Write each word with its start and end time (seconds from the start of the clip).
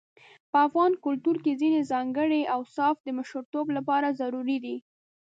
په 0.51 0.57
افغان 0.67 0.91
کلتور 1.05 1.35
کې 1.43 1.57
ځينې 1.61 1.81
ځانګړي 1.91 2.41
اوصاف 2.57 2.95
د 3.03 3.07
مشرتوب 3.17 3.65
لپاره 3.77 4.15
ضروري 4.21 4.57
دي. 4.65 4.75